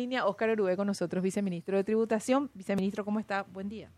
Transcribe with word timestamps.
línea 0.00 0.26
Oscar 0.26 0.50
Urubé 0.50 0.76
con 0.76 0.86
nosotros, 0.86 1.22
viceministro 1.22 1.76
de 1.76 1.84
Tributación. 1.84 2.50
Viceministro, 2.54 3.04
¿cómo 3.04 3.20
está? 3.20 3.44
Buen 3.52 3.68
día. 3.68 3.90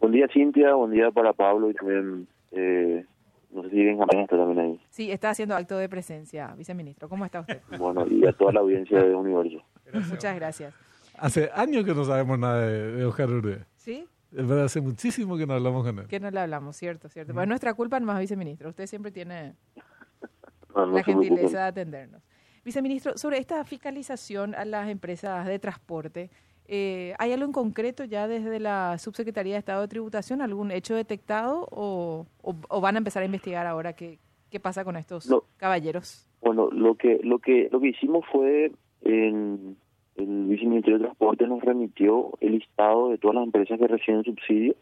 Buen 0.00 0.12
día, 0.12 0.26
Cintia. 0.32 0.74
Buen 0.74 0.92
día 0.92 1.10
para 1.10 1.34
Pablo 1.34 1.70
y 1.70 1.74
también, 1.74 2.26
eh, 2.52 3.04
no 3.50 3.62
sé 3.64 3.70
si 3.70 3.84
Benjamín 3.84 4.20
está 4.20 4.36
también 4.38 4.58
ahí. 4.60 4.80
Sí, 4.88 5.10
está 5.10 5.30
haciendo 5.30 5.54
acto 5.54 5.76
de 5.76 5.90
presencia, 5.90 6.54
viceministro. 6.56 7.08
¿Cómo 7.08 7.24
está 7.26 7.40
usted? 7.40 7.60
Bueno, 7.78 8.06
y 8.06 8.26
a 8.26 8.32
toda 8.32 8.52
la 8.52 8.60
audiencia 8.60 9.02
de 9.02 9.14
Universo. 9.14 9.62
Muchas 10.08 10.34
gracias. 10.36 10.74
Hace 11.18 11.50
años 11.54 11.84
que 11.84 11.94
no 11.94 12.04
sabemos 12.04 12.38
nada 12.38 12.66
de, 12.66 12.92
de 12.92 13.04
Oscar 13.04 13.28
Urubé. 13.28 13.66
¿Sí? 13.76 14.06
Es 14.32 14.48
verdad, 14.48 14.64
hace 14.64 14.80
muchísimo 14.80 15.36
que 15.36 15.46
no 15.46 15.52
hablamos 15.52 15.84
con 15.84 15.98
él. 15.98 16.06
Que 16.06 16.18
no 16.18 16.30
le 16.30 16.40
hablamos, 16.40 16.76
cierto, 16.76 17.08
cierto. 17.10 17.34
Pues 17.34 17.46
nuestra 17.46 17.74
culpa 17.74 18.00
nomás, 18.00 18.18
viceministro. 18.18 18.70
Usted 18.70 18.86
siempre 18.86 19.12
tiene 19.12 19.54
No, 20.74 20.86
no 20.86 20.92
la 20.92 21.04
gentileza 21.04 21.58
de 21.58 21.64
atendernos. 21.64 22.22
Viceministro, 22.64 23.16
sobre 23.18 23.38
esta 23.38 23.62
fiscalización 23.64 24.54
a 24.54 24.64
las 24.64 24.88
empresas 24.88 25.46
de 25.46 25.58
transporte, 25.58 26.30
eh, 26.66 27.14
¿hay 27.18 27.32
algo 27.32 27.44
en 27.44 27.52
concreto 27.52 28.04
ya 28.04 28.26
desde 28.26 28.58
la 28.58 28.96
Subsecretaría 28.98 29.52
de 29.52 29.58
Estado 29.58 29.82
de 29.82 29.88
Tributación? 29.88 30.40
¿Algún 30.40 30.70
hecho 30.70 30.94
detectado 30.94 31.68
o, 31.70 32.26
o- 32.42 32.54
o 32.70 32.80
van 32.80 32.94
a 32.94 32.98
empezar 32.98 33.22
a 33.22 33.26
investigar 33.26 33.66
ahora 33.66 33.92
qué, 33.92 34.18
qué 34.50 34.60
pasa 34.60 34.82
con 34.82 34.96
estos 34.96 35.28
No. 35.28 35.42
caballeros? 35.58 36.26
Bueno, 36.40 36.70
lo 36.70 36.94
que 36.94 37.20
lo 37.22 37.38
que 37.38 37.68
lo 37.70 37.80
que 37.80 37.88
hicimos 37.88 38.24
fue 38.32 38.72
en 39.02 39.76
el 40.16 40.44
viceministerio 40.46 40.98
de 40.98 41.04
Transporte 41.04 41.46
nos 41.46 41.60
remitió 41.62 42.32
el 42.40 42.52
listado 42.52 43.10
de 43.10 43.18
todas 43.18 43.34
las 43.34 43.44
empresas 43.44 43.78
que 43.78 43.86
reciben 43.88 44.24
subsidio. 44.24 44.74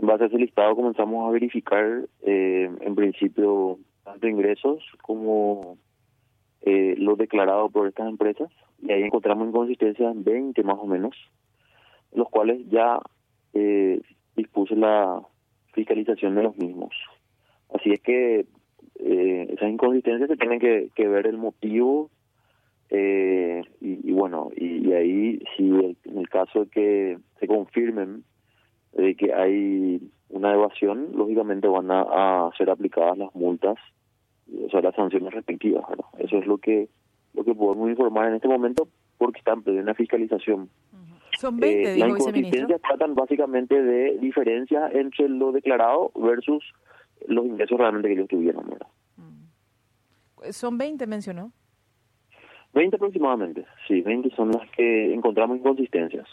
En 0.00 0.06
base 0.06 0.24
a 0.24 0.26
ese 0.28 0.36
listado 0.38 0.74
comenzamos 0.76 1.28
a 1.28 1.30
verificar, 1.30 2.06
eh, 2.22 2.70
en 2.80 2.94
principio, 2.94 3.78
tanto 4.02 4.26
ingresos 4.28 4.82
como 5.02 5.76
eh, 6.62 6.94
lo 6.98 7.16
declarado 7.16 7.70
por 7.70 7.88
estas 7.88 8.08
empresas. 8.08 8.50
Y 8.82 8.92
ahí 8.92 9.02
encontramos 9.02 9.48
inconsistencias, 9.48 10.24
20 10.24 10.62
más 10.62 10.78
o 10.78 10.86
menos, 10.86 11.14
los 12.12 12.28
cuales 12.28 12.60
ya 12.70 12.98
eh, 13.54 14.00
dispuse 14.36 14.76
la 14.76 15.22
fiscalización 15.72 16.34
de 16.34 16.42
los 16.42 16.56
mismos. 16.56 16.94
Así 17.72 17.92
es 17.92 18.00
que 18.00 18.46
eh, 18.98 19.46
esas 19.50 19.70
inconsistencias 19.70 20.28
se 20.28 20.36
tienen 20.36 20.60
que, 20.60 21.08
ver 21.08 21.26
el 21.26 21.38
motivo 21.38 22.10
eh, 22.90 23.62
y, 23.80 24.12
bueno, 24.12 24.50
y, 24.56 24.92
ahí 24.92 25.40
si 25.56 25.68
en 26.04 26.18
el 26.18 26.28
caso 26.28 26.64
de 26.64 26.70
que 26.70 27.18
se 27.38 27.46
confirmen 27.46 28.24
de 28.92 29.14
que 29.14 29.32
hay 29.32 30.00
una 30.28 30.52
evasión, 30.52 31.10
lógicamente 31.14 31.68
van 31.68 31.90
a 31.90 32.50
ser 32.58 32.70
aplicadas 32.70 33.16
las 33.16 33.34
multas, 33.34 33.76
o 34.66 34.70
sea, 34.70 34.80
las 34.80 34.94
sanciones 34.94 35.32
respectivas. 35.32 35.84
¿verdad? 35.88 36.06
Eso 36.18 36.38
es 36.38 36.46
lo 36.46 36.58
que 36.58 36.88
lo 37.34 37.44
que 37.44 37.54
podemos 37.54 37.88
informar 37.88 38.28
en 38.28 38.34
este 38.34 38.48
momento 38.48 38.88
porque 39.18 39.38
están 39.38 39.62
en 39.66 39.80
una 39.80 39.94
fiscalización. 39.94 40.68
Son 41.38 41.56
20, 41.58 41.82
Eh, 41.82 41.98
las 41.98 42.08
dijo 42.08 42.18
inconsistencias 42.18 42.80
tratan 42.82 43.14
básicamente 43.14 43.80
de 43.82 44.18
diferencias 44.18 44.92
entre 44.94 45.28
lo 45.28 45.52
declarado 45.52 46.10
versus 46.16 46.64
los 47.26 47.46
ingresos 47.46 47.78
realmente 47.78 48.08
que 48.08 48.14
ellos 48.14 48.28
tuvieron. 48.28 48.68
¿verdad? 48.68 48.88
Son 50.50 50.76
20, 50.76 51.06
mencionó. 51.06 51.52
20 52.72 52.96
aproximadamente, 52.96 53.64
sí, 53.88 54.00
20 54.00 54.30
son 54.36 54.52
las 54.52 54.68
que 54.70 55.12
encontramos 55.12 55.58
inconsistencias. 55.58 56.26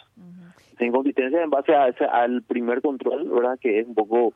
Inconsistencias 0.80 1.44
en 1.44 1.50
base 1.50 1.74
a 1.74 1.88
ese, 1.88 2.06
al 2.06 2.44
primer 2.44 2.82
control, 2.82 3.28
¿verdad? 3.30 3.58
Que 3.60 3.80
es 3.80 3.88
un 3.88 3.96
poco 3.96 4.34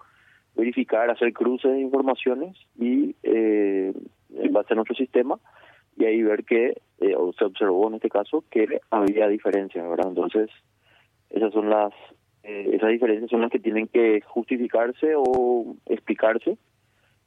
verificar, 0.56 1.10
hacer 1.10 1.34
cruces 1.34 1.72
de 1.72 1.82
informaciones 1.82 2.58
y 2.78 3.16
eh, 3.24 3.94
en 4.36 4.54
base 4.54 4.74
a 4.74 4.76
nuestro 4.76 4.96
sistema 4.96 5.40
y 5.98 6.06
ahí 6.06 6.22
ver 6.24 6.44
que, 6.46 6.82
eh, 7.00 7.16
se 7.38 7.46
observó 7.46 7.88
en 7.88 7.96
este 7.96 8.10
caso, 8.10 8.44
que 8.50 8.80
había 8.90 9.28
diferencias, 9.28 9.88
¿verdad? 9.88 10.08
Entonces, 10.10 10.50
esas 11.30 11.52
son 11.54 11.70
las, 11.70 11.94
eh, 12.44 12.72
esas 12.74 12.90
diferencias 12.90 13.30
son 13.30 13.42
las 13.42 13.52
que 13.52 13.60
tienen 13.60 13.88
que 13.88 14.22
justificarse 14.22 15.14
o 15.16 15.76
explicarse 15.86 16.58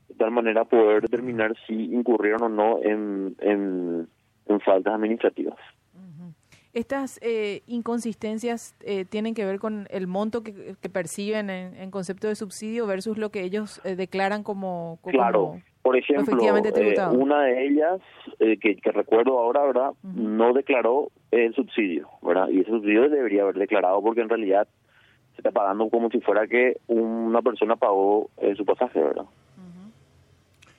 de 0.08 0.14
tal 0.16 0.30
manera 0.30 0.64
poder 0.64 1.02
determinar 1.02 1.54
si 1.66 1.94
incurrieron 1.94 2.42
o 2.42 2.48
no 2.48 2.82
en, 2.82 3.34
en, 3.40 4.08
en 4.46 4.60
faltas 4.60 4.94
administrativas. 4.94 5.58
Estas 6.74 7.20
eh, 7.22 7.62
inconsistencias 7.68 8.74
eh, 8.84 9.04
tienen 9.04 9.34
que 9.34 9.44
ver 9.44 9.58
con 9.60 9.86
el 9.90 10.06
monto 10.08 10.42
que, 10.42 10.74
que 10.80 10.88
perciben 10.88 11.48
en, 11.48 11.74
en 11.76 11.90
concepto 11.92 12.26
de 12.28 12.34
subsidio 12.34 12.86
versus 12.86 13.16
lo 13.16 13.30
que 13.30 13.42
ellos 13.44 13.80
eh, 13.84 13.94
declaran 13.94 14.42
como, 14.42 14.98
como- 15.00 15.12
Claro, 15.12 15.60
por 15.82 15.96
ejemplo, 15.96 16.24
eh, 17.12 17.16
una 17.16 17.42
de 17.44 17.66
ellas, 17.66 18.00
eh, 18.40 18.56
que, 18.58 18.74
que 18.76 18.90
recuerdo 18.90 19.38
ahora, 19.38 19.62
¿verdad? 19.64 19.90
No 20.02 20.52
declaró 20.52 21.10
el 21.30 21.54
subsidio, 21.54 22.08
¿verdad? 22.22 22.48
Y 22.48 22.60
ese 22.60 22.70
subsidio 22.70 23.08
debería 23.08 23.42
haber 23.42 23.56
declarado 23.56 24.02
porque 24.02 24.22
en 24.22 24.28
realidad 24.28 24.66
se 25.34 25.38
está 25.40 25.52
pagando 25.52 25.88
como 25.90 26.10
si 26.10 26.20
fuera 26.20 26.46
que 26.48 26.78
una 26.88 27.40
persona 27.42 27.76
pagó 27.76 28.30
eh, 28.38 28.54
su 28.56 28.64
pasaje, 28.64 29.00
¿verdad? 29.00 29.24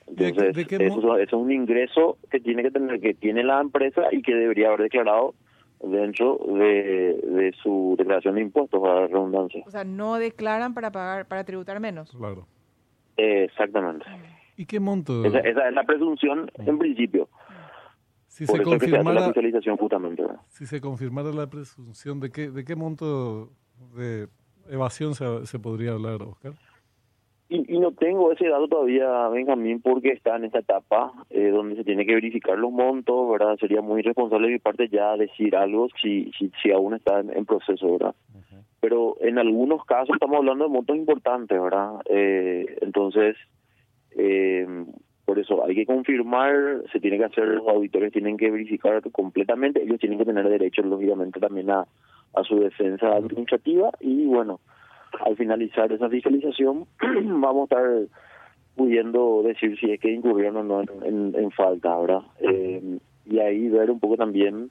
¿De 0.08 0.14
qué- 0.16 0.28
Entonces, 0.28 0.54
de 0.56 0.66
qué 0.66 0.76
eso, 0.86 0.98
eso 1.00 1.36
es 1.36 1.42
un 1.42 1.50
ingreso 1.52 2.16
que 2.30 2.38
tiene 2.40 2.62
que 2.62 2.70
tener, 2.70 3.00
que 3.00 3.14
tiene 3.14 3.42
la 3.42 3.60
empresa 3.60 4.02
y 4.12 4.22
que 4.22 4.34
debería 4.34 4.68
haber 4.68 4.82
declarado 4.82 5.34
dentro 5.82 6.38
de, 6.46 7.20
de 7.22 7.54
su 7.62 7.94
declaración 7.98 8.34
de 8.36 8.42
impuestos, 8.42 8.80
para 8.80 9.02
la 9.02 9.06
redundancia. 9.08 9.62
O 9.66 9.70
sea, 9.70 9.84
no 9.84 10.16
declaran 10.16 10.74
para 10.74 10.90
pagar, 10.90 11.26
para 11.26 11.44
tributar 11.44 11.80
menos. 11.80 12.10
Claro. 12.10 12.46
Eh, 13.16 13.44
exactamente. 13.44 14.04
¿Y 14.56 14.66
qué 14.66 14.80
monto? 14.80 15.24
Esa, 15.24 15.40
esa 15.40 15.68
es 15.68 15.74
la 15.74 15.84
presunción 15.84 16.50
en 16.54 16.78
principio. 16.78 17.28
si 18.26 18.46
Por 18.46 18.56
se 18.56 18.62
eso 18.62 18.70
que 18.72 18.78
se 18.78 18.84
hace 18.86 18.90
la 18.90 18.98
confirmara, 19.04 19.76
justamente. 19.78 20.22
si 20.48 20.66
se 20.66 20.80
confirmara 20.80 21.30
la 21.32 21.46
presunción, 21.48 22.20
¿de 22.20 22.30
qué, 22.30 22.50
de 22.50 22.64
qué 22.64 22.74
monto 22.76 23.50
de 23.94 24.28
evasión 24.70 25.14
se, 25.14 25.46
se 25.46 25.58
podría 25.58 25.92
hablar, 25.92 26.22
Oscar? 26.22 26.54
Y, 27.48 27.74
y 27.74 27.78
no 27.78 27.92
tengo 27.92 28.32
ese 28.32 28.48
dato 28.48 28.66
todavía, 28.66 29.28
Benjamín, 29.28 29.80
porque 29.80 30.08
está 30.08 30.36
en 30.36 30.46
esta 30.46 30.58
etapa 30.58 31.12
eh, 31.30 31.50
donde 31.50 31.76
se 31.76 31.84
tiene 31.84 32.04
que 32.04 32.14
verificar 32.14 32.58
los 32.58 32.72
montos, 32.72 33.30
¿verdad? 33.30 33.56
Sería 33.58 33.82
muy 33.82 34.00
irresponsable 34.00 34.48
de 34.48 34.54
mi 34.54 34.58
parte 34.58 34.88
ya 34.88 35.16
decir 35.16 35.54
algo 35.54 35.86
si, 36.02 36.32
si, 36.36 36.50
si 36.60 36.72
aún 36.72 36.94
está 36.94 37.20
en, 37.20 37.30
en 37.30 37.46
proceso, 37.46 37.92
¿verdad? 37.92 38.14
Pero 38.80 39.16
en 39.20 39.38
algunos 39.38 39.84
casos 39.84 40.14
estamos 40.14 40.38
hablando 40.38 40.64
de 40.64 40.70
montos 40.70 40.96
importantes, 40.96 41.60
¿verdad? 41.60 42.00
Eh, 42.10 42.78
entonces, 42.80 43.36
eh, 44.12 44.66
por 45.24 45.38
eso 45.38 45.64
hay 45.64 45.74
que 45.76 45.86
confirmar, 45.86 46.82
se 46.92 47.00
tiene 47.00 47.18
que 47.18 47.24
hacer, 47.24 47.46
los 47.46 47.68
auditores 47.68 48.12
tienen 48.12 48.36
que 48.36 48.50
verificar 48.50 49.00
completamente, 49.12 49.82
ellos 49.82 50.00
tienen 50.00 50.18
que 50.18 50.24
tener 50.24 50.48
derecho, 50.48 50.82
lógicamente, 50.82 51.38
también 51.40 51.70
a, 51.70 51.86
a 52.34 52.42
su 52.44 52.58
defensa 52.60 53.12
administrativa 53.12 53.90
y 54.00 54.26
bueno, 54.26 54.60
al 55.24 55.36
finalizar 55.36 55.90
esa 55.92 56.08
fiscalización 56.08 56.86
vamos 57.00 57.70
a 57.70 57.74
estar 57.74 58.18
pudiendo 58.76 59.42
decir 59.42 59.78
si 59.78 59.90
es 59.90 60.00
que 60.00 60.12
incurrieron 60.12 60.56
o 60.56 60.62
no 60.62 60.82
en, 61.02 61.50
falta, 61.52 61.96
¿verdad? 61.96 62.22
Eh, 62.40 62.98
y 63.24 63.38
ahí 63.38 63.68
ver 63.68 63.90
un 63.90 64.00
poco 64.00 64.16
también 64.16 64.70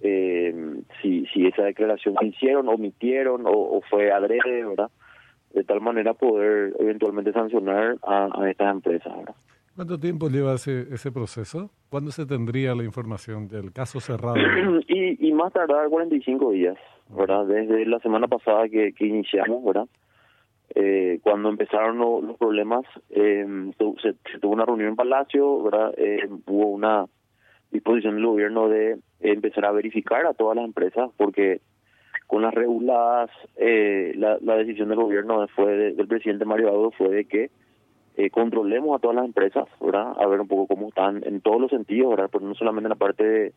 eh, 0.00 0.54
si, 1.02 1.26
si 1.26 1.46
esa 1.46 1.64
declaración 1.64 2.14
que 2.16 2.26
hicieron, 2.26 2.68
omitieron 2.68 3.46
o, 3.46 3.50
o 3.50 3.80
fue 3.82 4.10
adrede, 4.10 4.64
¿verdad? 4.64 4.90
De 5.52 5.64
tal 5.64 5.80
manera 5.80 6.14
poder 6.14 6.74
eventualmente 6.78 7.32
sancionar 7.32 7.96
a, 8.02 8.28
a 8.32 8.50
estas 8.50 8.72
empresas, 8.72 9.14
¿verdad? 9.16 9.34
¿Cuánto 9.78 9.96
tiempo 10.00 10.28
lleva 10.28 10.54
ese, 10.54 10.92
ese 10.92 11.12
proceso? 11.12 11.70
¿Cuándo 11.88 12.10
se 12.10 12.26
tendría 12.26 12.74
la 12.74 12.82
información 12.82 13.46
del 13.46 13.72
caso 13.72 14.00
cerrado? 14.00 14.34
y, 14.88 15.28
y 15.28 15.32
más 15.32 15.52
tardar 15.52 15.88
45 15.88 16.50
días, 16.50 16.76
¿verdad? 17.16 17.46
Desde 17.46 17.86
la 17.86 18.00
semana 18.00 18.26
pasada 18.26 18.68
que, 18.68 18.92
que 18.92 19.06
iniciamos, 19.06 19.64
¿verdad? 19.64 19.86
Eh, 20.74 21.20
cuando 21.22 21.48
empezaron 21.48 21.96
lo- 21.96 22.20
los 22.20 22.36
problemas, 22.38 22.82
eh, 23.10 23.46
se, 24.02 24.14
se 24.32 24.38
tuvo 24.40 24.52
una 24.54 24.64
reunión 24.66 24.88
en 24.88 24.96
Palacio, 24.96 25.62
¿verdad? 25.62 25.94
Eh, 25.96 26.28
hubo 26.46 26.70
una 26.70 27.06
disposición 27.70 28.16
del 28.16 28.26
gobierno 28.26 28.68
de 28.68 28.98
empezar 29.20 29.64
a 29.64 29.70
verificar 29.70 30.26
a 30.26 30.34
todas 30.34 30.56
las 30.56 30.64
empresas, 30.64 31.08
porque 31.16 31.60
con 32.26 32.42
las 32.42 32.52
reguladas, 32.52 33.30
eh, 33.54 34.10
la, 34.16 34.38
la 34.40 34.56
decisión 34.56 34.88
del 34.88 34.98
gobierno 34.98 35.46
fue 35.54 35.70
de- 35.76 35.92
del 35.92 36.08
presidente 36.08 36.44
Mario 36.44 36.70
Abdo 36.70 36.90
fue 36.90 37.10
de 37.10 37.24
que 37.26 37.50
eh, 38.18 38.30
controlemos 38.30 38.96
a 38.96 39.00
todas 39.00 39.14
las 39.14 39.24
empresas, 39.24 39.66
¿verdad? 39.80 40.12
A 40.18 40.26
ver 40.26 40.40
un 40.40 40.48
poco 40.48 40.66
cómo 40.66 40.88
están 40.88 41.22
en 41.24 41.40
todos 41.40 41.60
los 41.60 41.70
sentidos, 41.70 42.10
¿verdad? 42.10 42.28
Pero 42.32 42.44
no 42.44 42.54
solamente 42.56 42.86
en 42.86 42.90
la 42.90 42.96
parte 42.96 43.24
de, 43.24 43.54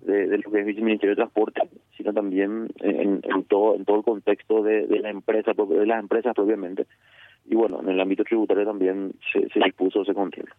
de, 0.00 0.26
de 0.26 0.38
lo 0.38 0.50
que 0.50 0.60
es 0.60 0.66
viceministerio 0.66 1.12
de 1.12 1.22
transporte, 1.22 1.60
sino 1.96 2.12
también 2.12 2.68
en, 2.80 3.20
en 3.22 3.44
todo 3.44 3.76
en 3.76 3.84
todo 3.84 3.98
el 3.98 4.02
contexto 4.02 4.64
de, 4.64 4.88
de 4.88 4.98
la 4.98 5.10
empresa 5.10 5.52
de 5.52 5.86
las 5.86 6.00
empresas 6.00 6.34
propiamente. 6.34 6.88
Y 7.44 7.54
bueno, 7.54 7.80
en 7.80 7.88
el 7.88 8.00
ámbito 8.00 8.24
tributario 8.24 8.64
también 8.64 9.14
se, 9.32 9.48
se 9.50 9.60
dispuso 9.60 10.02
ese 10.02 10.14
control. 10.14 10.52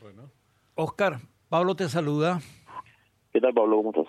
Bueno. 0.00 0.30
Oscar, 0.76 1.18
Pablo 1.48 1.74
te 1.74 1.88
saluda. 1.88 2.38
¿Qué 3.32 3.40
tal, 3.40 3.52
Pablo? 3.52 3.78
¿Cómo 3.78 3.90
estás? 3.90 4.06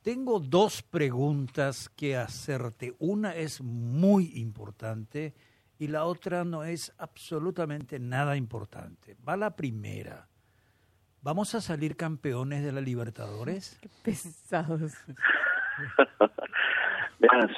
Tengo 0.00 0.40
dos 0.40 0.82
preguntas 0.82 1.90
que 1.90 2.16
hacerte. 2.16 2.94
Una 2.98 3.36
es 3.36 3.60
muy 3.60 4.32
importante 4.36 5.34
y 5.82 5.88
la 5.88 6.04
otra 6.04 6.44
no 6.44 6.62
es 6.62 6.94
absolutamente 6.98 7.98
nada 7.98 8.36
importante. 8.36 9.16
Va 9.28 9.36
la 9.36 9.56
primera. 9.56 10.28
¿Vamos 11.22 11.56
a 11.56 11.60
salir 11.60 11.96
campeones 11.96 12.62
de 12.64 12.70
la 12.70 12.80
Libertadores? 12.80 13.76
Qué 13.80 13.88
pesados. 14.04 14.92
Verás, 17.18 17.50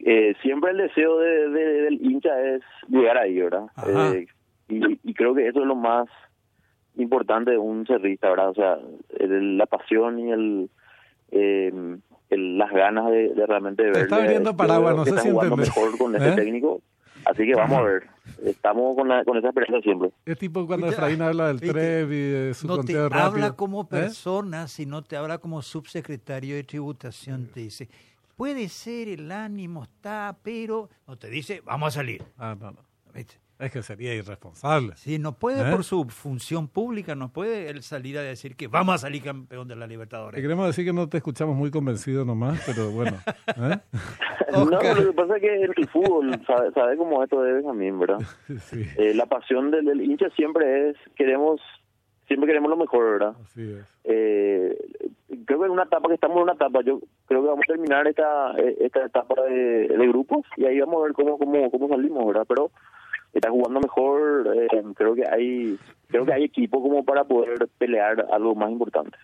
eh, 0.00 0.34
siempre 0.42 0.70
el 0.72 0.78
deseo 0.78 1.18
de, 1.18 1.48
de- 1.50 1.82
del 1.82 1.94
hincha 2.04 2.30
es 2.54 2.62
llegar 2.88 3.18
ahí, 3.18 3.40
¿verdad? 3.40 3.66
Eh, 3.86 4.26
y, 4.68 5.00
y 5.08 5.14
creo 5.14 5.34
que 5.34 5.46
eso 5.48 5.60
es 5.60 5.66
lo 5.66 5.76
más 5.76 6.08
importante 6.96 7.52
de 7.52 7.58
un 7.58 7.86
cerrista, 7.86 8.28
¿verdad? 8.30 8.50
O 8.50 8.54
sea, 8.54 8.78
el- 9.18 9.56
la 9.58 9.66
pasión 9.66 10.18
y 10.18 10.32
el, 10.32 10.70
eh, 11.30 11.72
el- 12.30 12.58
las 12.58 12.72
ganas 12.72 13.10
de, 13.10 13.34
de 13.34 13.46
realmente 13.46 13.82
ver. 13.84 13.96
está 13.98 14.18
viniendo 14.18 14.56
Paraguay, 14.56 14.96
no 14.96 15.04
sé 15.04 15.18
si 15.18 15.30
jugando 15.30 15.54
entendés. 15.54 15.76
mejor 15.76 15.98
con 15.98 16.16
este 16.16 16.28
¿Eh? 16.28 16.32
técnico. 16.36 16.80
Así 17.26 17.44
que 17.44 17.54
vamos 17.54 17.78
a 17.78 17.82
ver. 17.82 18.06
Estamos 18.44 18.96
con, 18.96 19.08
la, 19.08 19.24
con 19.24 19.36
esa 19.36 19.48
esperanza 19.48 19.80
siempre. 19.82 20.10
Es 20.24 20.38
tipo 20.38 20.64
cuando 20.64 20.86
Efraín 20.86 21.20
habla 21.22 21.48
del 21.48 21.58
viste, 21.58 21.72
Trevi, 21.72 22.16
de 22.16 22.54
su 22.54 22.68
no 22.68 22.74
te 22.74 22.78
conteo 22.78 23.08
rápido. 23.08 23.24
habla 23.26 23.52
como 23.56 23.82
¿Eh? 23.82 23.86
persona, 23.90 24.68
sino 24.68 25.02
te 25.02 25.16
habla 25.16 25.38
como 25.38 25.60
subsecretario 25.60 26.54
de 26.54 26.62
tributación. 26.62 27.48
Te 27.52 27.60
dice, 27.60 27.88
puede 28.36 28.68
ser, 28.68 29.08
el 29.08 29.32
ánimo 29.32 29.82
está, 29.82 30.36
pero 30.40 30.88
no 31.08 31.16
te 31.16 31.28
dice, 31.28 31.62
vamos 31.64 31.88
a 31.88 31.98
salir. 31.98 32.22
Ah, 32.38 32.54
no, 32.58 32.70
no. 32.70 32.78
¿Viste? 33.12 33.34
Es 33.58 33.72
que 33.72 33.82
sería 33.82 34.14
irresponsable. 34.14 34.92
Sí, 34.96 35.18
no 35.18 35.32
puede 35.32 35.66
¿Eh? 35.66 35.72
por 35.72 35.82
su 35.82 36.04
función 36.04 36.68
pública, 36.68 37.14
no 37.14 37.32
puede 37.32 37.70
él 37.70 37.82
salir 37.82 38.18
a 38.18 38.22
decir 38.22 38.54
que 38.54 38.66
vamos 38.68 38.96
a 38.96 38.98
salir 38.98 39.22
campeón 39.22 39.66
de 39.66 39.76
la 39.76 39.86
Libertadores. 39.86 40.40
queremos 40.42 40.66
decir 40.66 40.84
que 40.84 40.92
no 40.92 41.08
te 41.08 41.16
escuchamos 41.16 41.56
muy 41.56 41.70
convencido 41.70 42.24
nomás, 42.24 42.62
pero 42.66 42.90
bueno. 42.90 43.16
¿eh? 43.56 43.78
No, 44.52 44.64
lo 44.66 44.78
que 44.78 45.12
pasa 45.14 45.36
es 45.36 45.42
que 45.42 45.62
el 45.62 45.88
fútbol, 45.88 46.38
sabe, 46.46 46.70
sabe 46.72 46.96
cómo 46.98 47.22
esto 47.22 47.40
de 47.42 47.52
Benjamín, 47.54 47.98
¿verdad? 47.98 48.18
Sí, 48.60 48.84
Eh, 48.98 49.14
la 49.14 49.26
pasión 49.26 49.70
del, 49.70 49.86
del 49.86 50.00
hincha 50.02 50.28
siempre 50.36 50.90
es, 50.90 50.96
queremos, 51.14 51.60
siempre 52.28 52.46
queremos 52.48 52.68
lo 52.70 52.76
mejor, 52.76 53.04
¿verdad? 53.12 53.36
así 53.42 53.72
es. 53.72 53.86
Eh, 54.04 54.76
creo 55.46 55.60
que 55.60 55.66
en 55.66 55.72
una 55.72 55.84
etapa 55.84 56.08
que 56.08 56.14
estamos 56.14 56.36
en 56.36 56.42
una 56.44 56.52
etapa, 56.52 56.80
yo 56.82 57.00
creo 57.26 57.42
que 57.42 57.48
vamos 57.48 57.64
a 57.68 57.72
terminar 57.72 58.06
esta 58.06 58.52
eh, 58.58 58.76
esta 58.80 59.04
etapa 59.04 59.34
de, 59.42 59.88
de 59.88 60.08
grupos 60.08 60.42
y 60.56 60.64
ahí 60.64 60.78
vamos 60.80 61.00
a 61.00 61.04
ver 61.04 61.12
cómo 61.14 61.38
cómo 61.38 61.70
cómo 61.70 61.88
salimos, 61.88 62.26
¿verdad? 62.26 62.44
Pero 62.48 62.70
está 63.38 63.50
jugando 63.50 63.80
mejor, 63.80 64.54
eh, 64.56 64.68
creo 64.94 65.14
que 65.14 65.24
hay 65.28 65.78
creo 66.08 66.24
que 66.24 66.32
hay 66.32 66.44
equipo 66.44 66.80
como 66.82 67.04
para 67.04 67.24
poder 67.24 67.68
pelear 67.78 68.26
algo 68.32 68.54
más 68.54 68.70
importante. 68.70 69.16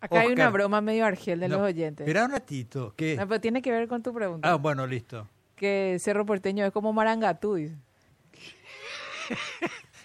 Acá 0.00 0.20
hay 0.20 0.32
una 0.32 0.50
broma 0.50 0.80
medio 0.80 1.04
argel 1.06 1.38
de 1.40 1.48
No, 1.48 1.58
los 1.58 1.66
oyentes. 1.68 2.06
Espera 2.06 2.24
un 2.24 2.32
ratito. 2.32 2.92
¿qué? 2.96 3.16
No, 3.16 3.28
pero 3.28 3.40
tiene 3.40 3.62
que 3.62 3.70
ver 3.70 3.86
con 3.86 4.02
tu 4.02 4.12
pregunta. 4.12 4.50
Ah, 4.50 4.56
bueno, 4.56 4.86
listo. 4.86 5.28
Que 5.54 5.96
Cerro 6.00 6.26
Porteño 6.26 6.64
es 6.64 6.72
como 6.72 6.92
Marangatú. 6.92 7.56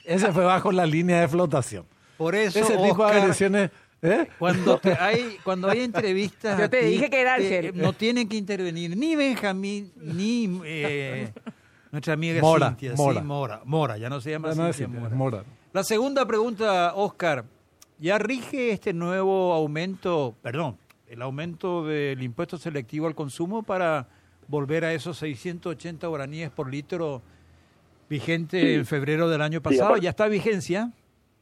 Ese 0.06 0.32
fue 0.32 0.46
bajo 0.46 0.72
la 0.72 0.86
línea 0.86 1.22
de 1.22 1.28
flotación. 1.28 1.86
Por 2.18 2.36
eso, 2.36 2.60
Ese 2.60 2.78
tipo 2.78 3.06
de 3.06 3.12
agresiones. 3.12 3.72
¿eh? 4.02 4.28
Cuando 4.40 4.78
te- 4.78 4.94
hay 5.00 5.38
cuando 5.44 5.70
hay 5.70 5.82
entrevistas 5.82 6.60
Yo 6.60 6.70
te 6.70 6.84
dije 6.84 7.10
que 7.10 7.20
era 7.22 7.34
Argel. 7.36 7.76
no 7.76 7.94
tienen 7.94 8.30
que 8.30 8.38
intervenir 8.38 8.96
ni 8.96 9.16
Benjamín 9.16 9.92
ni 9.96 10.62
eh, 10.66 11.34
nuestra 11.92 12.14
amiga 12.14 12.42
Mora, 12.42 12.68
Cintia 12.70 12.94
Mora. 12.96 13.20
sí, 13.22 13.26
Mora 13.26 13.62
Mora 13.66 13.98
ya 13.98 14.10
no 14.10 14.20
se 14.22 14.32
llama 14.32 14.50
No, 14.50 14.56
no 14.56 14.68
es 14.68 14.76
Cintia 14.78 15.00
Cintia, 15.00 15.18
Mora. 15.18 15.38
Mora. 15.38 15.44
la 15.74 15.84
segunda 15.84 16.26
pregunta 16.26 16.94
Oscar 16.96 17.46
ya 18.00 18.18
rige 18.20 18.72
este 18.72 18.94
nuevo 18.94 19.54
aumento 19.54 20.36
perdón 20.42 20.78
el 21.08 21.22
aumento 21.22 21.86
del 21.86 22.22
impuesto 22.22 22.58
selectivo 22.58 23.08
al 23.08 23.16
consumo 23.16 23.64
para 23.64 24.08
volver 24.48 24.86
a 24.86 24.94
esos 24.94 25.18
680 25.18 26.06
guaraníes 26.08 26.50
por 26.52 26.70
litro 26.70 27.22
vigente 28.10 28.60
Sí. 28.62 28.74
en 28.76 28.86
febrero 28.86 29.30
del 29.30 29.42
año 29.42 29.62
pasado 29.62 29.90
aparte- 29.90 30.04
ya 30.04 30.10
está 30.12 30.28
vigencia 30.28 30.92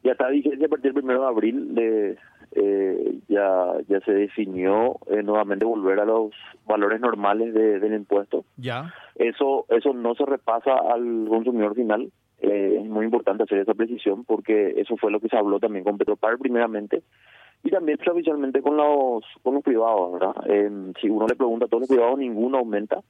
Ya 0.03 0.11
está 0.11 0.27
vigencia 0.29 0.65
a 0.65 0.69
partir 0.69 0.93
del 0.93 1.01
primero 1.01 1.21
de 1.21 1.27
abril, 1.27 1.73
de, 1.75 2.17
eh, 2.55 3.19
ya 3.27 3.73
ya 3.87 3.99
se 4.01 4.13
definió 4.13 4.97
eh, 5.07 5.21
nuevamente 5.23 5.65
volver 5.65 5.99
a 5.99 6.05
los 6.05 6.31
valores 6.65 6.99
normales 7.01 7.53
de- 7.53 7.79
del 7.79 7.93
impuesto. 7.93 8.45
ya 8.57 8.93
Eso 9.15 9.65
eso 9.69 9.93
no 9.93 10.15
se 10.15 10.25
repasa 10.25 10.73
al 10.75 11.25
consumidor 11.29 11.75
final. 11.75 12.09
Eh, 12.39 12.79
es 12.81 12.85
muy 12.85 13.05
importante 13.05 13.43
hacer 13.43 13.59
esa 13.59 13.73
precisión 13.73 14.23
porque 14.25 14.73
eso 14.77 14.97
fue 14.97 15.11
lo 15.11 15.19
que 15.19 15.29
se 15.29 15.37
habló 15.37 15.59
también 15.59 15.83
con 15.85 15.97
Petropar 15.97 16.37
primeramente 16.37 17.01
y 17.63 17.71
también 17.71 17.97
oficialmente 18.09 18.61
con 18.61 18.75
los 18.77 19.23
con 19.41 19.53
los 19.55 19.63
privados, 19.63 20.13
¿verdad? 20.13 20.35
Si 21.01 21.09
uno 21.09 21.27
le 21.27 21.35
pregunta 21.35 21.65
a 21.65 21.67
todos 21.67 21.81
los 21.81 21.89
privados, 21.89 22.19
ninguno 22.19 22.57
aumenta. 22.59 23.01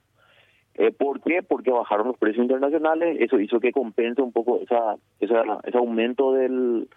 Eh, 0.78 0.92
¿Por 0.92 1.22
qué? 1.22 1.42
Porque 1.42 1.72
bajaron 1.72 2.08
los 2.08 2.18
precios 2.18 2.44
internacionales, 2.44 3.18
eso 3.22 3.40
hizo 3.40 3.60
que 3.62 3.72
compense 3.72 4.22
un 4.22 4.34
poco 4.34 4.60
esa, 4.62 4.96
esa 5.22 5.60
ese 5.64 5.78
aumento 5.78 6.34
del, 6.34 6.90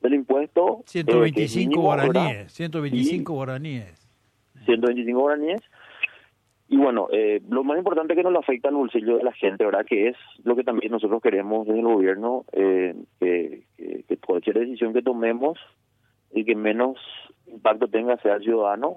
del 0.00 0.14
impuesto. 0.14 0.82
eh, 1.26 1.32
que 1.32 1.44
es 1.44 1.52
125 1.52 1.70
mínimo, 1.70 1.90
¿verdad? 1.96 2.12
guaraníes 2.12 2.52
125 2.52 3.32
guaraníes 3.32 4.08
125 4.64 5.20
guaraníes. 5.20 5.60
Y 6.68 6.76
bueno, 6.78 7.06
eh, 7.12 7.40
lo 7.48 7.62
más 7.62 7.78
importante 7.78 8.16
que 8.16 8.24
nos 8.24 8.32
lo 8.32 8.40
afecta 8.40 8.68
al 8.68 8.74
bolsillo 8.74 9.18
de 9.18 9.22
la 9.22 9.32
gente, 9.32 9.64
¿verdad? 9.64 9.86
Que 9.86 10.08
es 10.08 10.16
lo 10.42 10.56
que 10.56 10.64
también 10.64 10.90
nosotros 10.90 11.22
queremos 11.22 11.64
desde 11.66 11.78
el 11.78 11.86
gobierno, 11.86 12.44
eh, 12.52 12.94
que, 13.20 13.62
que- 13.76 14.02
que 14.08 14.16
cualquier 14.16 14.58
decisión 14.58 14.92
que 14.92 15.02
tomemos, 15.02 15.58
el 16.32 16.44
que 16.44 16.56
menos 16.56 16.98
impacto 17.46 17.86
tenga 17.86 18.16
sea 18.18 18.34
el 18.34 18.42
ciudadano, 18.42 18.96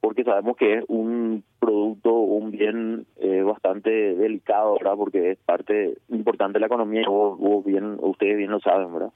porque 0.00 0.22
sabemos 0.22 0.56
que 0.56 0.74
es 0.78 0.84
un 0.86 1.42
producto, 1.58 2.12
un 2.14 2.52
bien 2.52 3.06
eh, 3.16 3.42
bastante 3.42 3.90
delicado, 4.14 4.74
¿verdad? 4.74 4.94
Porque 4.96 5.32
es 5.32 5.38
parte 5.38 5.98
importante 6.10 6.54
de 6.54 6.60
la 6.60 6.66
economía, 6.66 7.08
vos, 7.08 7.36
vos 7.38 7.64
bien, 7.64 7.96
ustedes 8.00 8.36
bien 8.38 8.52
lo 8.52 8.60
saben, 8.60 8.92
¿verdad? 8.92 9.10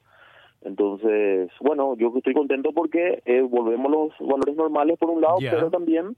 Entonces, 0.64 1.50
bueno, 1.60 1.96
yo 1.96 2.12
estoy 2.16 2.34
contento 2.34 2.72
porque 2.72 3.22
eh, 3.26 3.42
volvemos 3.42 3.90
los 3.90 4.28
valores 4.28 4.56
normales 4.56 4.98
por 4.98 5.10
un 5.10 5.20
lado, 5.20 5.36
pero 5.38 5.70
también 5.70 6.16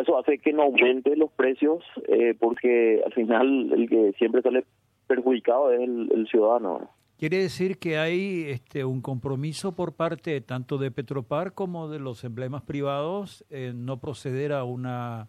eso 0.00 0.18
hace 0.18 0.38
que 0.38 0.52
no 0.52 0.62
aumente 0.62 1.16
los 1.16 1.30
precios 1.32 1.84
eh, 2.08 2.34
porque 2.38 3.02
al 3.04 3.12
final 3.12 3.72
el 3.72 3.88
que 3.88 4.12
siempre 4.18 4.42
sale 4.42 4.64
perjudicado 5.06 5.72
es 5.72 5.80
el, 5.80 6.10
el 6.12 6.26
ciudadano. 6.28 6.78
¿no? 6.80 6.90
Quiere 7.18 7.38
decir 7.38 7.78
que 7.78 7.96
hay 7.96 8.44
este, 8.48 8.84
un 8.84 9.00
compromiso 9.00 9.72
por 9.72 9.94
parte 9.94 10.40
tanto 10.40 10.78
de 10.78 10.90
Petropar 10.90 11.54
como 11.54 11.88
de 11.88 12.00
los 12.00 12.24
emblemas 12.24 12.62
privados 12.62 13.44
en 13.50 13.86
no 13.86 14.00
proceder 14.00 14.52
a 14.52 14.64
una, 14.64 15.28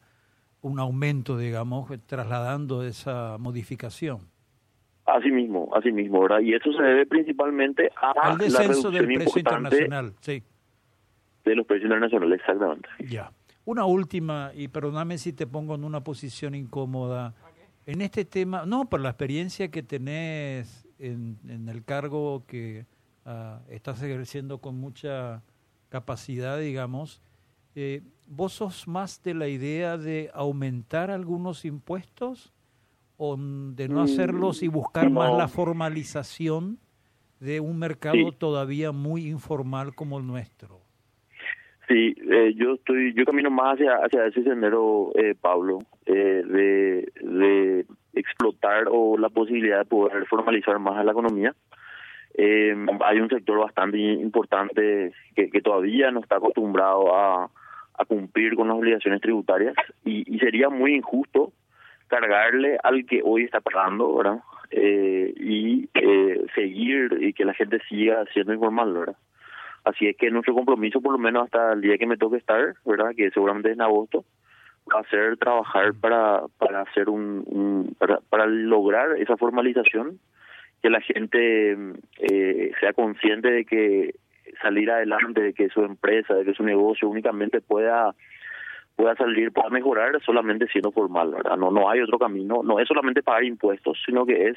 un 0.62 0.80
aumento, 0.80 1.38
digamos, 1.38 1.90
trasladando 2.08 2.84
esa 2.84 3.38
modificación. 3.38 4.35
Así 5.06 5.32
mismo, 5.32 5.70
así 5.76 5.92
mismo, 5.92 6.22
¿verdad? 6.22 6.40
Y 6.40 6.54
eso 6.54 6.72
se 6.74 6.82
debe 6.82 7.06
principalmente 7.06 7.92
a 8.02 8.12
Al 8.12 8.38
la 8.38 8.44
descenso 8.44 8.90
del 8.90 9.06
reducción 9.06 9.06
precio 9.06 9.40
importante 9.40 9.76
internacional. 9.76 10.14
Sí, 10.22 10.44
de 11.46 11.56
los 11.56 11.66
precios 11.68 11.86
internacionales, 11.86 12.40
exactamente. 12.40 12.90
ya. 13.08 13.32
Una 13.66 13.86
última, 13.86 14.52
y 14.54 14.68
perdóname 14.68 15.18
si 15.18 15.34
te 15.34 15.48
pongo 15.48 15.76
en 15.76 15.84
una 15.84 16.04
posición 16.04 16.54
incómoda. 16.54 17.34
En 17.86 18.02
este 18.02 18.26
tema, 18.26 18.66
no, 18.66 18.90
por 18.90 19.00
la 19.00 19.10
experiencia 19.10 19.70
que 19.70 19.82
tenés 19.84 20.88
en, 21.00 21.38
en 21.48 21.70
el 21.70 21.84
cargo 21.84 22.44
que 22.48 22.86
ah, 23.26 23.62
estás 23.70 24.02
ejerciendo 24.04 24.60
con 24.60 24.76
mucha 24.80 25.44
capacidad, 25.90 26.60
digamos, 26.60 27.22
eh, 27.76 28.02
¿vos 28.28 28.54
sos 28.54 28.88
más 28.88 29.22
de 29.24 29.34
la 29.34 29.48
idea 29.48 29.98
de 29.98 30.32
aumentar 30.34 31.12
algunos 31.12 31.66
impuestos 31.66 32.54
o 33.18 33.36
de 33.38 33.88
no 33.88 34.02
Mm, 34.02 34.04
hacerlos 34.04 34.64
y 34.64 34.68
buscar 34.68 35.10
más 35.10 35.34
la 35.34 35.48
formalización 35.48 36.78
de 37.40 37.60
un 37.60 37.78
mercado 37.80 38.16
Sí. 38.16 38.36
todavía 38.38 38.92
muy 38.92 39.28
informal 39.28 39.94
como 39.96 40.18
el 40.20 40.26
nuestro? 40.28 40.80
Sí, 41.88 42.16
eh, 42.32 42.54
yo 42.56 42.74
estoy, 42.74 43.14
yo 43.14 43.26
camino 43.26 43.52
más 43.52 43.76
hacia, 43.76 43.94
hacia 43.98 44.26
ese 44.26 44.44
sendero, 44.44 45.12
eh, 45.16 45.36
Pablo, 45.40 45.80
eh, 46.08 46.14
de, 46.46 47.12
de 47.22 47.86
explotar 48.14 48.86
o 48.90 49.18
la 49.20 49.30
posibilidad 49.30 49.80
de 49.80 49.86
poder 49.86 50.26
formalizar 50.26 50.80
más 50.80 50.98
a 50.98 51.04
la 51.04 51.12
economía. 51.12 51.54
Eh, 52.38 52.76
hay 53.06 53.20
un 53.20 53.30
sector 53.30 53.60
bastante 53.60 53.98
importante 54.00 55.14
que, 55.36 55.50
que 55.52 55.62
todavía 55.62 56.10
no 56.12 56.22
está 56.22 56.38
acostumbrado 56.38 57.16
a, 57.16 57.52
a 57.98 58.06
cumplir 58.06 58.56
con 58.56 58.68
las 58.68 58.78
obligaciones 58.78 59.22
tributarias 59.22 59.76
y, 60.04 60.24
y 60.36 60.40
sería 60.40 60.70
muy 60.70 60.96
injusto 60.96 61.54
cargarle 62.08 62.78
al 62.84 63.06
que 63.06 63.22
hoy 63.24 63.44
está 63.44 63.62
pagando, 63.62 64.16
¿verdad? 64.16 64.40
Eh, 64.72 65.34
y 65.38 65.90
eh, 65.94 66.46
seguir 66.56 67.18
y 67.22 67.34
que 67.34 67.46
la 67.46 67.54
gente 67.54 67.80
siga 67.88 68.24
siendo 68.34 68.54
informal, 68.54 68.94
¿verdad? 68.94 69.16
Así 69.84 70.08
es 70.08 70.18
que 70.18 70.32
nuestro 70.32 70.54
compromiso, 70.56 71.00
por 71.02 71.12
lo 71.14 71.20
menos 71.20 71.44
hasta 71.46 71.74
el 71.74 71.82
día 71.82 71.98
que 71.98 72.08
me 72.08 72.18
toque 72.18 72.38
estar, 72.38 72.74
¿verdad? 72.86 73.12
Que 73.16 73.30
seguramente 73.32 73.70
es 73.70 73.76
en 73.76 73.82
agosto, 73.82 74.26
va 74.94 75.00
a 75.02 75.10
ser 75.10 75.38
trabajar 75.38 75.94
para 76.00 76.42
para 76.58 76.82
hacer 76.82 77.10
un, 77.10 77.44
un- 77.48 77.96
para, 78.00 78.20
para 78.30 78.46
lograr 78.48 79.16
esa 79.18 79.38
formalización, 79.38 80.20
que 80.82 80.90
la 80.90 81.02
gente 81.02 81.78
eh, 82.20 82.72
sea 82.80 82.94
consciente 82.94 83.50
de 83.52 83.66
que 83.66 84.16
salir 84.62 84.90
adelante, 84.90 85.42
de 85.42 85.54
que 85.54 85.70
su 85.70 85.84
empresa, 85.84 86.34
de 86.34 86.46
que 86.46 86.54
su 86.54 86.64
negocio 86.64 87.08
únicamente 87.10 87.62
pueda 87.62 88.16
pueda 88.96 89.16
salir, 89.16 89.52
pueda 89.52 89.70
mejorar 89.70 90.22
solamente 90.24 90.68
siendo 90.68 90.92
formal, 90.92 91.32
¿verdad? 91.32 91.58
No 91.58 91.72
no 91.72 91.90
hay 91.90 92.02
otro 92.02 92.18
camino, 92.18 92.62
no 92.64 92.80
es 92.80 92.88
solamente 92.88 93.24
pagar 93.24 93.44
impuestos, 93.44 94.02
sino 94.06 94.26
que 94.26 94.50
es 94.50 94.56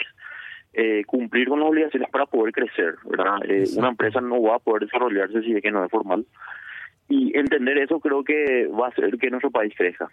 eh, 0.72 1.04
cumplir 1.06 1.48
con 1.48 1.60
las 1.60 1.68
obligaciones 1.68 2.08
para 2.10 2.26
poder 2.26 2.52
crecer, 2.52 2.96
¿verdad? 3.04 3.38
Eh, 3.44 3.64
una 3.76 3.88
empresa 3.88 4.20
no 4.20 4.40
va 4.42 4.56
a 4.56 4.58
poder 4.58 4.84
desarrollarse 4.84 5.42
si 5.42 5.54
es 5.54 5.62
que 5.62 5.70
no 5.70 5.84
es 5.84 5.90
formal. 5.90 6.26
Y 7.08 7.36
entender 7.36 7.78
eso 7.78 8.00
creo 8.00 8.22
que 8.22 8.66
va 8.68 8.86
a 8.86 8.90
hacer 8.90 9.16
que 9.18 9.30
nuestro 9.30 9.50
país 9.50 9.72
crezca. 9.76 10.08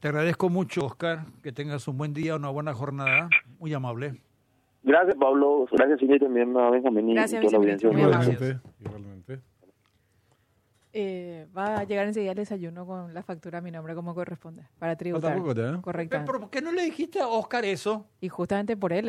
Te 0.00 0.08
agradezco 0.08 0.50
mucho, 0.50 0.84
Oscar. 0.84 1.20
Que 1.42 1.50
tengas 1.50 1.88
un 1.88 1.96
buen 1.96 2.12
día, 2.12 2.36
una 2.36 2.50
buena 2.50 2.74
jornada. 2.74 3.30
Muy 3.58 3.72
amable. 3.72 4.20
Gracias, 4.82 5.16
Pablo. 5.16 5.66
Gracias, 5.72 5.98
Cindy, 5.98 6.18
también 6.18 6.56
a 6.56 6.70
Benjamín 6.70 7.08
y 7.08 7.14
Gracias, 7.14 7.40
toda 7.40 7.52
la 7.52 7.58
audiencia. 7.58 7.90
Igualmente, 7.90 8.56
igualmente. 8.80 9.40
Eh, 10.98 11.46
va 11.54 11.80
a 11.80 11.84
llegar 11.84 12.06
enseguida 12.06 12.30
el 12.30 12.38
desayuno 12.38 12.86
con 12.86 13.12
la 13.12 13.22
factura 13.22 13.58
a 13.58 13.60
mi 13.60 13.70
nombre 13.70 13.94
como 13.94 14.14
corresponde, 14.14 14.62
para 14.78 14.96
tributar 14.96 15.34
tampoco, 15.34 15.50
¿eh? 15.50 15.54
Pero, 15.56 15.82
correctamente. 15.82 16.32
¿Por 16.32 16.48
qué 16.48 16.62
no 16.62 16.72
le 16.72 16.84
dijiste 16.84 17.20
a 17.20 17.28
Oscar 17.28 17.66
eso? 17.66 18.06
Y 18.18 18.30
justamente 18.30 18.78
por 18.78 18.94
él 18.94 19.04